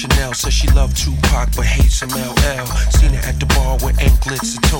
Chanel. 0.00 0.32
Said 0.34 0.52
she 0.52 0.68
loved 0.68 0.96
Tupac 0.96 1.54
but 1.56 1.66
hates 1.66 1.96
some 1.96 2.08
LL. 2.10 2.66
Seen 2.90 3.12
her 3.12 3.28
at 3.28 3.38
the 3.40 3.46
bar 3.46 3.76
with 3.84 4.00
anklets 4.00 4.54
and 4.54 4.64
toe 4.64 4.79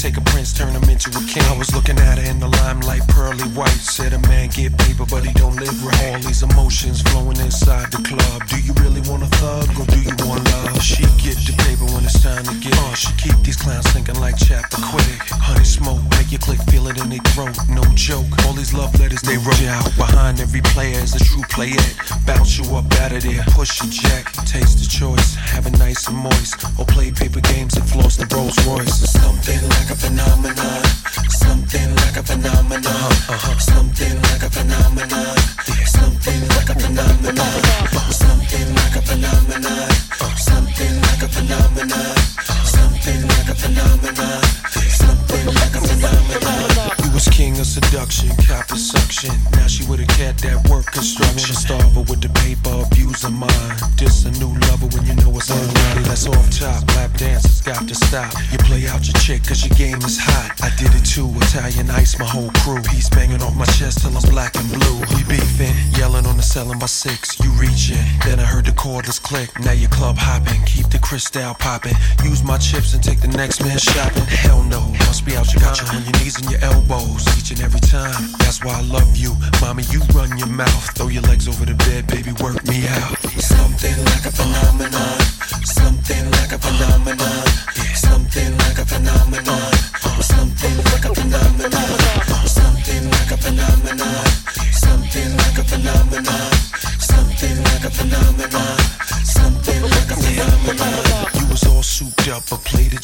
take 0.00 0.16
a 0.16 0.24
prince, 0.32 0.56
turn 0.56 0.72
him 0.72 0.88
into 0.88 1.10
a 1.12 1.22
king. 1.28 1.44
I 1.44 1.56
was 1.58 1.74
looking 1.76 1.98
at 1.98 2.16
her 2.16 2.24
in 2.24 2.40
the 2.40 2.48
limelight, 2.64 3.06
pearly 3.08 3.44
white. 3.52 3.80
Said 3.84 4.14
a 4.14 4.18
man 4.32 4.48
get 4.48 4.72
paper, 4.78 5.04
but 5.04 5.24
he 5.24 5.32
don't 5.34 5.56
live 5.56 5.76
right. 5.84 6.16
All 6.16 6.18
these 6.24 6.42
emotions 6.42 7.02
flowing 7.02 7.36
inside 7.36 7.92
the 7.92 8.00
club. 8.00 8.48
Do 8.48 8.56
you 8.64 8.72
really 8.80 9.04
want 9.04 9.28
a 9.28 9.30
thug 9.36 9.68
or 9.76 9.84
do 9.84 10.00
you 10.00 10.16
want 10.24 10.48
love? 10.56 10.80
She 10.80 11.04
get 11.20 11.36
the 11.44 11.52
paper 11.68 11.84
when 11.92 12.08
it's 12.08 12.16
time 12.22 12.44
to 12.48 12.54
get. 12.64 12.72
Uh, 12.80 12.94
she 12.96 13.12
keep 13.20 13.36
these 13.44 13.60
clowns 13.60 13.86
thinking 13.92 14.16
like 14.24 14.36
Chappaquiddick. 14.40 15.20
Honey 15.36 15.68
smoke, 15.68 16.00
make 16.16 16.32
your 16.32 16.40
click 16.40 16.60
feel 16.72 16.88
it 16.88 16.96
in 16.96 17.12
their 17.12 17.24
throat. 17.36 17.52
No 17.68 17.84
joke. 17.92 18.28
All 18.48 18.56
these 18.56 18.72
love 18.72 18.96
letters 18.98 19.20
they 19.20 19.36
wrote 19.36 19.60
you 19.60 19.68
out 19.68 19.84
behind 20.00 20.40
every 20.40 20.64
player 20.72 20.96
is 20.96 21.12
a 21.14 21.20
true 21.20 21.44
player. 21.52 21.84
Bounce 22.24 22.56
you 22.56 22.64
up 22.72 22.88
out 23.04 23.12
of 23.12 23.20
there, 23.20 23.44
push 23.52 23.84
your 23.84 23.92
jack, 23.92 24.32
taste 24.48 24.80
the 24.80 24.88
choice, 24.88 25.36
have 25.36 25.66
it 25.66 25.76
nice 25.78 26.08
and 26.08 26.16
moist, 26.16 26.64
or 26.80 26.88
play 26.88 27.12
paper 27.12 27.44
games 27.52 27.76
and 27.76 27.84
floss 27.84 28.16
the 28.16 28.24
Rolls 28.32 28.56
Royce. 28.64 28.89
Seduction, 47.70 48.28
copper 48.50 48.74
suction. 48.74 49.30
Now 49.52 49.68
she 49.68 49.86
with 49.86 50.02
a 50.02 50.08
cat 50.18 50.36
that 50.42 50.58
work 50.68 50.86
construction. 50.90 51.54
Starve 51.54 51.94
her 51.94 52.02
with 52.10 52.20
the 52.20 52.32
paper, 52.42 52.82
abuse 52.82 53.22
her 53.22 53.30
mind. 53.30 53.78
This 53.94 54.26
a 54.26 54.32
new 54.42 54.50
lover 54.66 54.90
when 54.90 55.06
you 55.06 55.14
know 55.22 55.30
it's 55.38 55.50
unready. 55.54 56.02
That's 56.02 56.26
off 56.26 56.50
top. 56.50 56.82
Lap 56.98 57.14
dancers 57.14 57.62
got 57.62 57.86
to 57.86 57.94
stop. 57.94 58.34
You 58.50 58.58
play 58.66 58.90
out 58.90 59.06
your 59.06 59.14
chick 59.22 59.46
cause 59.46 59.62
your 59.62 59.74
game 59.78 60.02
is 60.02 60.18
hot. 60.18 60.58
I 60.66 60.74
did 60.74 60.90
it 60.98 61.06
too, 61.06 61.30
Italian 61.46 61.90
ice, 61.90 62.18
my 62.18 62.26
whole 62.26 62.50
crew. 62.66 62.82
He's 62.90 63.08
banging 63.08 63.40
off 63.40 63.54
my 63.54 63.70
chest 63.78 64.02
till 64.02 64.10
I'm 64.18 64.26
black 64.34 64.58
and 64.58 64.66
blue. 64.66 64.98
We 65.14 65.22
beefing, 65.30 65.74
yelling 65.94 66.19
on 66.40 66.46
the 66.46 66.46
ceiling 66.46 66.78
by 66.78 66.86
six. 66.86 67.38
You 67.40 67.50
reaching, 67.60 68.00
then 68.24 68.40
I 68.40 68.44
heard 68.44 68.64
the 68.64 68.72
cordless 68.72 69.20
click. 69.20 69.50
Now 69.60 69.72
you 69.72 69.88
club 69.88 70.16
hopping, 70.16 70.62
keep 70.64 70.88
the 70.88 70.98
crystal 70.98 71.54
popping. 71.54 71.94
Use 72.24 72.42
my 72.42 72.56
chips 72.56 72.94
and 72.94 73.02
take 73.02 73.20
the 73.20 73.28
next 73.28 73.60
man 73.62 73.78
shopping. 73.78 74.24
Hell 74.24 74.62
no, 74.64 74.80
must 75.06 75.26
be 75.26 75.36
out 75.36 75.52
your 75.52 75.60
Got 75.60 75.80
you 75.80 75.86
on 75.88 76.02
your 76.04 76.16
knees 76.18 76.36
and 76.40 76.50
your 76.50 76.60
elbows 76.64 77.26
each 77.36 77.50
and 77.50 77.60
every 77.60 77.80
time. 77.80 78.16
That's 78.40 78.64
why 78.64 78.78
I 78.78 78.82
love 78.82 79.16
you, 79.16 79.36
mommy. 79.60 79.84
You 79.90 80.00
run 80.14 80.36
your 80.38 80.48
mouth, 80.48 80.96
throw 80.96 81.08
your 81.08 81.22
legs 81.22 81.46
over 81.46 81.64
the 81.66 81.76
bed, 81.86 82.06
baby. 82.06 82.32
Work 82.40 82.64
me 82.66 82.88
out. 82.88 83.18
Something 83.36 83.96
like 84.12 84.24
a 84.24 84.32
phenomenon. 84.32 85.20
Something 85.64 86.24
like 86.40 86.52
a 86.52 86.58
phenomenon. 86.58 87.46
Something 87.94 88.56
like 88.64 88.78
a 88.78 88.86
phenomenon. 88.86 89.19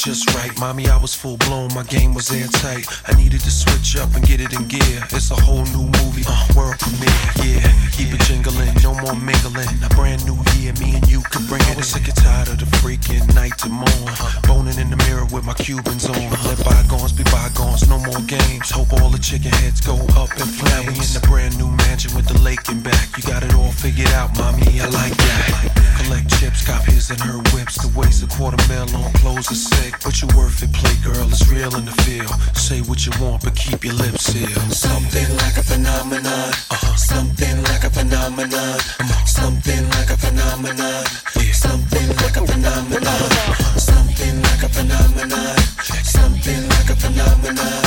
Just 0.07 0.33
right. 0.37 0.55
Mommy, 0.61 0.87
I 0.87 0.97
was 0.99 1.17
full 1.17 1.37
blown, 1.37 1.75
my 1.75 1.83
game 1.83 2.15
was 2.15 2.31
airtight. 2.31 2.87
I 3.11 3.15
needed 3.19 3.41
to 3.41 3.51
switch 3.51 3.97
up 3.99 4.15
and 4.15 4.25
get 4.25 4.41
it 4.41 4.53
in 4.53 4.63
gear. 4.69 5.03
It's 5.11 5.33
a 5.33 5.35
whole 5.35 5.67
new 5.75 5.91
movie, 5.99 6.23
uh, 6.23 6.47
world 6.55 6.79
premiere. 6.79 7.11
Yeah, 7.43 7.67
keep 7.91 8.15
it 8.15 8.23
jingling, 8.23 8.71
no 8.87 8.95
more 8.95 9.19
mingling. 9.19 9.67
A 9.83 9.91
brand 9.99 10.23
new 10.25 10.39
year, 10.55 10.73
me 10.79 10.95
and 10.95 11.03
you 11.11 11.23
could 11.35 11.43
bring 11.51 11.61
it. 11.63 11.75
I 11.75 11.77
was 11.77 11.89
sick 11.89 12.07
and 12.07 12.15
tired 12.15 12.47
of 12.55 12.63
the 12.63 12.71
freaking 12.79 13.27
night 13.35 13.59
to 13.67 13.69
morn. 13.69 14.15
Boning 14.47 14.79
in 14.79 14.91
the 14.95 14.97
mirror 15.11 15.27
with 15.35 15.45
my 15.45 15.55
Cubans 15.55 16.07
on. 16.07 16.31
Let 16.47 16.63
bygones 16.63 17.11
be 17.11 17.25
bygones, 17.25 17.89
no 17.91 17.99
more 17.99 18.23
games. 18.31 18.71
Hope 18.71 18.93
all 19.03 19.11
the 19.11 19.19
chicken 19.19 19.51
heads 19.59 19.81
go 19.81 19.99
up 20.15 20.31
in 20.39 20.47
flames. 20.47 20.71
Now 20.71 20.87
we 20.87 20.95
in 21.03 21.13
the 21.19 21.25
brand 21.27 21.59
new 21.59 21.71
mansion 21.83 22.15
with 22.15 22.31
the 22.31 22.39
lake 22.47 22.63
in 22.71 22.79
back. 22.81 23.11
You 23.19 23.25
got 23.25 23.43
it 23.43 23.53
all 23.59 23.73
figured 23.73 24.15
out, 24.15 24.39
mommy. 24.39 24.79
I 24.79 24.87
like 24.87 25.17
that. 25.19 25.76
Collect 26.07 26.31
chips, 26.39 26.65
cop 26.65 26.85
his 26.85 27.11
and 27.11 27.21
her 27.21 27.39
whips. 27.51 27.75
To 27.83 27.89
waste 27.99 28.23
a 28.23 28.29
quarter 28.29 28.63
mil 28.69 28.87
on 28.95 29.13
clothes 29.15 29.51
is 29.51 29.67
sick, 29.67 29.95
but 30.05 30.23
you 30.23 30.29
worth 30.39 30.63
it. 30.63 30.73
Play 30.73 30.95
girl, 31.03 31.27
it's 31.27 31.49
real 31.51 31.75
in 31.75 31.85
the 31.85 31.97
field. 32.07 32.31
Say 32.55 32.81
what 32.83 33.05
you 33.05 33.11
want, 33.21 33.43
but 33.43 33.57
keep 33.57 33.83
your 33.83 33.95
lips 33.95 34.23
sealed. 34.31 34.55
Something 34.71 35.29
like 35.39 35.57
a 35.57 35.65
phenomenon. 35.65 36.23
Uh-huh. 36.71 36.95
Something 36.95 37.61
like 37.65 37.83
a 37.83 37.91
phenomenon. 37.91 38.79
Something 39.27 39.83
like 39.99 40.11
a 40.11 40.17
phenomenon. 40.17 41.05
Yeah. 41.43 41.51
Something 41.51 42.09
like 42.23 42.37
a 42.37 42.47
phenomenon. 42.47 43.31
Something 43.75 44.43
like 44.43 44.63
a 44.63 44.69
phenomenon. 44.69 45.57
Something 45.83 46.69
like 46.69 46.91
a 46.91 46.95
phenomenon. 46.95 47.86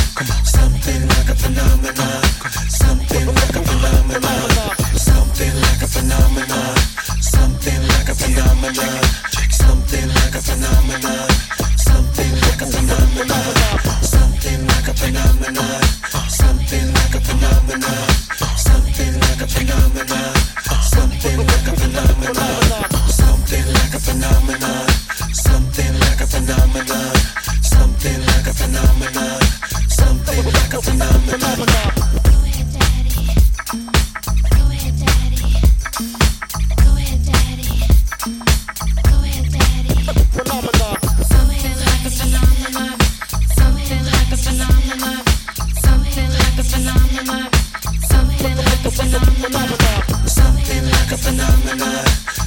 phenomena, 15.52 16.30
something 16.30 16.94
like 16.94 17.16
a 17.16 17.22
phenomena. 17.22 18.09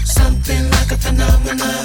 Something 0.05 0.71
like 0.71 0.93
a 0.93 0.97
phenomenon. 0.97 1.82